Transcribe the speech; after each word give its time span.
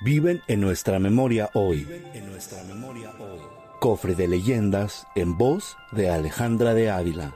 viven 0.00 0.42
en 0.46 0.60
nuestra 0.60 0.98
memoria 0.98 1.50
hoy. 1.54 1.86
En 2.14 2.30
nuestra 2.30 2.62
memoria 2.64 3.10
hoy. 3.18 3.40
Cofre 3.80 4.14
de 4.14 4.28
leyendas 4.28 5.06
en 5.14 5.36
voz 5.36 5.76
de 5.92 6.10
Alejandra 6.10 6.74
de 6.74 6.90
Ávila. 6.90 7.34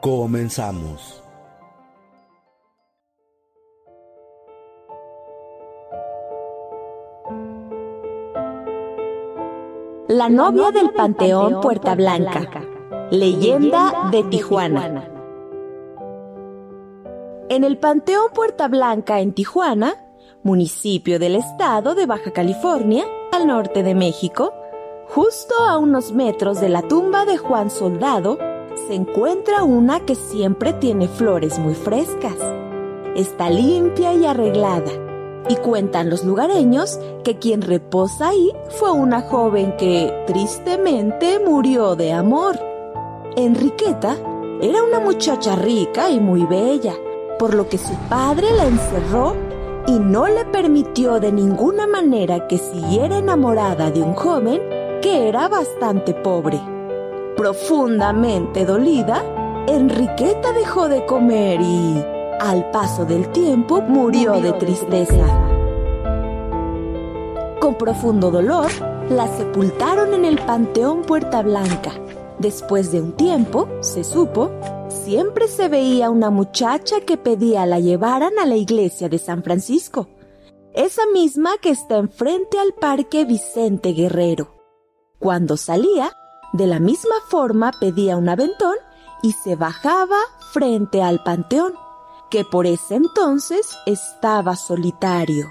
Comenzamos. 0.00 1.22
La 10.08 10.28
novia 10.28 10.70
del 10.70 10.90
Panteón 10.90 11.60
Puerta 11.60 11.94
Blanca. 11.96 12.62
Leyenda 13.10 14.08
de 14.12 14.22
Tijuana. 14.24 15.10
En 17.48 17.64
el 17.64 17.78
Panteón 17.78 18.30
Puerta 18.34 18.68
Blanca 18.68 19.20
en 19.20 19.32
Tijuana, 19.32 20.05
municipio 20.46 21.18
del 21.18 21.34
estado 21.34 21.94
de 21.96 22.06
Baja 22.06 22.30
California, 22.30 23.04
al 23.32 23.48
norte 23.48 23.82
de 23.82 23.94
México, 23.96 24.54
justo 25.08 25.54
a 25.68 25.76
unos 25.76 26.12
metros 26.12 26.60
de 26.60 26.68
la 26.68 26.82
tumba 26.82 27.26
de 27.26 27.36
Juan 27.36 27.68
Soldado, 27.68 28.38
se 28.86 28.94
encuentra 28.94 29.64
una 29.64 30.00
que 30.06 30.14
siempre 30.14 30.72
tiene 30.72 31.08
flores 31.08 31.58
muy 31.58 31.74
frescas. 31.74 32.36
Está 33.16 33.50
limpia 33.50 34.14
y 34.14 34.24
arreglada, 34.24 34.92
y 35.48 35.56
cuentan 35.56 36.10
los 36.10 36.24
lugareños 36.24 37.00
que 37.24 37.38
quien 37.38 37.60
reposa 37.60 38.28
ahí 38.28 38.52
fue 38.68 38.92
una 38.92 39.22
joven 39.22 39.76
que 39.76 40.14
tristemente 40.28 41.40
murió 41.44 41.96
de 41.96 42.12
amor. 42.12 42.56
Enriqueta 43.36 44.16
era 44.62 44.82
una 44.84 45.00
muchacha 45.00 45.56
rica 45.56 46.08
y 46.08 46.20
muy 46.20 46.44
bella, 46.46 46.94
por 47.36 47.52
lo 47.52 47.68
que 47.68 47.78
su 47.78 47.94
padre 48.08 48.52
la 48.52 48.66
encerró 48.66 49.45
y 49.86 49.98
no 49.98 50.26
le 50.26 50.44
permitió 50.44 51.20
de 51.20 51.32
ninguna 51.32 51.86
manera 51.86 52.46
que 52.48 52.58
siguiera 52.58 53.18
enamorada 53.18 53.90
de 53.90 54.02
un 54.02 54.14
joven 54.14 54.60
que 55.00 55.28
era 55.28 55.48
bastante 55.48 56.12
pobre. 56.12 56.60
Profundamente 57.36 58.64
dolida, 58.64 59.22
Enriqueta 59.68 60.52
dejó 60.52 60.88
de 60.88 61.04
comer 61.06 61.60
y, 61.60 62.04
al 62.40 62.70
paso 62.70 63.04
del 63.04 63.28
tiempo, 63.28 63.80
murió 63.80 64.32
de 64.40 64.52
tristeza. 64.54 65.24
Con 67.60 67.74
profundo 67.76 68.30
dolor, 68.30 68.70
la 69.10 69.28
sepultaron 69.28 70.14
en 70.14 70.24
el 70.24 70.38
Panteón 70.38 71.02
Puerta 71.02 71.42
Blanca. 71.42 71.92
Después 72.38 72.90
de 72.92 73.00
un 73.00 73.12
tiempo, 73.12 73.68
se 73.80 74.04
supo, 74.04 74.50
siempre 75.06 75.46
se 75.46 75.68
veía 75.68 76.10
una 76.10 76.30
muchacha 76.30 77.00
que 77.00 77.16
pedía 77.16 77.64
la 77.64 77.78
llevaran 77.78 78.40
a 78.40 78.44
la 78.44 78.56
iglesia 78.56 79.08
de 79.08 79.20
San 79.20 79.44
Francisco, 79.44 80.08
esa 80.74 81.06
misma 81.06 81.58
que 81.62 81.70
está 81.70 81.98
enfrente 81.98 82.58
al 82.58 82.72
Parque 82.72 83.24
Vicente 83.24 83.92
Guerrero. 83.92 84.56
Cuando 85.20 85.56
salía, 85.56 86.10
de 86.52 86.66
la 86.66 86.80
misma 86.80 87.14
forma 87.28 87.70
pedía 87.78 88.16
un 88.16 88.28
aventón 88.28 88.74
y 89.22 89.30
se 89.30 89.54
bajaba 89.54 90.18
frente 90.52 91.04
al 91.04 91.22
panteón, 91.22 91.74
que 92.28 92.44
por 92.44 92.66
ese 92.66 92.96
entonces 92.96 93.78
estaba 93.86 94.56
solitario. 94.56 95.46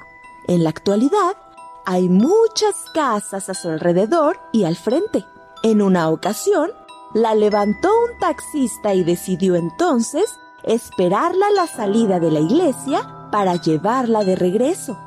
En 0.50 0.66
la 0.66 0.72
actualidad, 0.72 1.38
hay 1.86 2.10
muchas 2.10 2.76
casas 2.94 3.50
a 3.50 3.54
su 3.54 3.70
alrededor 3.70 4.38
y 4.52 4.66
al 4.66 4.76
frente. 4.76 5.24
En 5.64 5.82
una 5.82 6.10
ocasión, 6.10 6.72
la 7.16 7.34
levantó 7.34 7.90
un 8.04 8.20
taxista 8.20 8.94
y 8.94 9.06
decidió 9.06 9.56
entonces 9.56 10.38
esperarla 10.64 11.48
a 11.48 11.52
la 11.52 11.66
salida 11.66 12.20
de 12.20 12.30
la 12.30 12.42
iglesia 12.42 13.30
para 13.32 13.56
llevarla 13.56 14.26
de 14.26 14.36
regreso. 14.36 15.00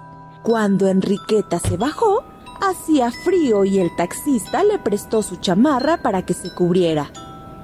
Cuando 0.43 0.89
Enriqueta 0.89 1.59
se 1.59 1.77
bajó, 1.77 2.25
hacía 2.63 3.11
frío 3.11 3.67
y 3.67 3.79
el 3.79 3.95
taxista 3.95 4.65
le 4.65 4.79
prestó 4.79 5.23
su 5.23 5.37
chamarra 5.37 5.99
para 5.99 6.23
que 6.23 6.33
se 6.33 6.55
cubriera. 6.55 7.13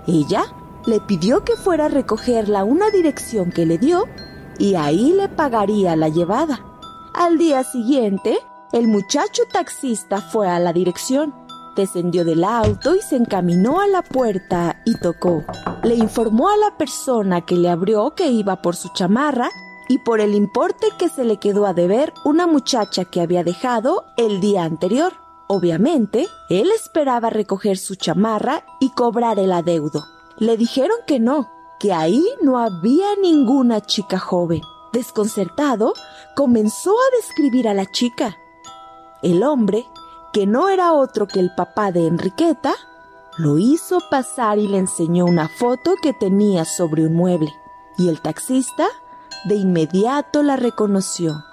Ella 0.06 0.44
le 0.84 1.00
pidió 1.00 1.42
que 1.42 1.56
fuera 1.56 1.86
a 1.86 1.88
recogerla 1.88 2.64
una 2.64 2.90
dirección 2.90 3.50
que 3.50 3.64
le 3.64 3.78
dio 3.78 4.04
y 4.58 4.74
ahí 4.74 5.14
le 5.14 5.30
pagaría 5.30 5.96
la 5.96 6.10
llevada. 6.10 6.60
Al 7.14 7.38
día 7.38 7.64
siguiente, 7.64 8.38
el 8.72 8.88
muchacho 8.88 9.44
taxista 9.50 10.20
fue 10.20 10.48
a 10.48 10.58
la 10.58 10.74
dirección, 10.74 11.34
descendió 11.76 12.24
del 12.24 12.44
auto 12.44 12.94
y 12.94 13.00
se 13.00 13.16
encaminó 13.16 13.80
a 13.80 13.86
la 13.86 14.02
puerta 14.02 14.80
y 14.84 14.96
tocó. 14.98 15.44
Le 15.82 15.94
informó 15.94 16.48
a 16.48 16.56
la 16.56 16.76
persona 16.76 17.42
que 17.42 17.56
le 17.56 17.68
abrió 17.68 18.14
que 18.14 18.28
iba 18.28 18.62
por 18.62 18.76
su 18.76 18.88
chamarra 18.92 19.50
y 19.88 19.98
por 19.98 20.20
el 20.20 20.34
importe 20.34 20.88
que 20.98 21.08
se 21.08 21.24
le 21.24 21.38
quedó 21.38 21.66
a 21.66 21.74
deber 21.74 22.12
una 22.24 22.46
muchacha 22.46 23.04
que 23.04 23.20
había 23.20 23.44
dejado 23.44 24.04
el 24.16 24.40
día 24.40 24.64
anterior. 24.64 25.12
Obviamente, 25.46 26.26
él 26.48 26.70
esperaba 26.70 27.30
recoger 27.30 27.76
su 27.76 27.96
chamarra 27.96 28.64
y 28.80 28.90
cobrar 28.90 29.38
el 29.38 29.52
adeudo. 29.52 30.04
Le 30.38 30.56
dijeron 30.56 30.96
que 31.06 31.20
no, 31.20 31.50
que 31.78 31.92
ahí 31.92 32.24
no 32.42 32.58
había 32.58 33.14
ninguna 33.20 33.80
chica 33.82 34.18
joven. 34.18 34.62
Desconcertado, 34.92 35.92
comenzó 36.34 36.92
a 36.92 37.16
describir 37.16 37.68
a 37.68 37.74
la 37.74 37.84
chica. 37.90 38.36
El 39.22 39.42
hombre, 39.42 39.84
que 40.34 40.46
no 40.48 40.68
era 40.68 40.92
otro 40.92 41.28
que 41.28 41.38
el 41.38 41.54
papá 41.54 41.92
de 41.92 42.08
Enriqueta, 42.08 42.74
lo 43.38 43.56
hizo 43.56 44.00
pasar 44.10 44.58
y 44.58 44.66
le 44.66 44.78
enseñó 44.78 45.26
una 45.26 45.48
foto 45.48 45.94
que 46.02 46.12
tenía 46.12 46.64
sobre 46.64 47.06
un 47.06 47.14
mueble. 47.14 47.54
Y 47.96 48.08
el 48.08 48.20
taxista 48.20 48.88
de 49.44 49.54
inmediato 49.54 50.42
la 50.42 50.56
reconoció. 50.56 51.44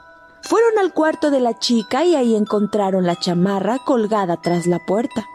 Fueron 0.42 0.80
al 0.80 0.94
cuarto 0.94 1.30
de 1.30 1.42
la 1.42 1.60
chica 1.60 2.04
y 2.06 2.16
ahí 2.16 2.36
encontraron 2.36 3.06
la 3.06 3.16
chamarra 3.16 3.78
colgada 3.86 4.38
tras 4.38 4.66
la 4.66 4.80
puerta. 4.80 5.26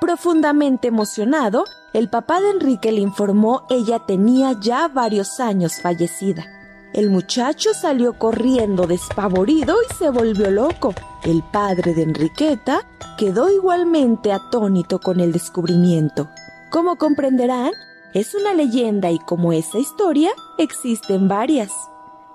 Profundamente 0.00 0.88
emocionado, 0.88 1.64
el 1.92 2.08
papá 2.08 2.40
de 2.40 2.52
Enrique 2.52 2.90
le 2.90 3.02
informó 3.02 3.66
ella 3.68 3.98
tenía 4.06 4.58
ya 4.58 4.88
varios 4.88 5.40
años 5.40 5.74
fallecida. 5.82 6.46
El 6.92 7.08
muchacho 7.08 7.72
salió 7.72 8.18
corriendo 8.18 8.86
despavorido 8.86 9.76
y 9.88 9.94
se 9.94 10.10
volvió 10.10 10.50
loco. 10.50 10.94
El 11.22 11.42
padre 11.42 11.94
de 11.94 12.02
Enriqueta 12.02 12.86
quedó 13.16 13.50
igualmente 13.50 14.30
atónito 14.30 14.98
con 14.98 15.20
el 15.20 15.32
descubrimiento. 15.32 16.28
Como 16.70 16.96
comprenderán, 16.96 17.72
es 18.12 18.34
una 18.34 18.52
leyenda 18.52 19.10
y 19.10 19.18
como 19.18 19.54
esa 19.54 19.78
historia, 19.78 20.32
existen 20.58 21.28
varias. 21.28 21.70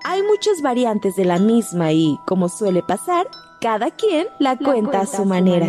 Hay 0.02 0.22
muchas 0.22 0.60
variantes 0.60 1.14
de 1.14 1.24
la 1.24 1.38
misma 1.38 1.92
y, 1.92 2.18
como 2.26 2.48
suele 2.48 2.82
pasar, 2.82 3.28
cada 3.60 3.92
quien 3.92 4.26
la, 4.40 4.56
cuenta, 4.56 5.00
a 5.00 5.06
su, 5.06 5.24
manera. 5.24 5.68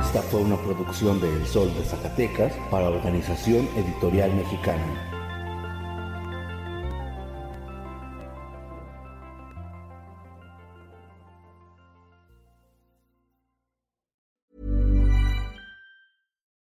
Esta 0.00 0.22
fue 0.22 0.40
una 0.40 0.56
producción 0.56 1.20
de 1.20 1.28
El 1.28 1.46
Sol 1.46 1.72
de 1.74 1.84
Zacatecas 1.84 2.52
para 2.70 2.88
Organización 2.88 3.68
Editorial 3.76 4.34
Mexicana. 4.34 5.19